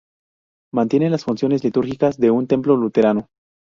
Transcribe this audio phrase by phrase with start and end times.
[0.73, 3.27] Mantiene las funciones litúrgicas de un templo luterano.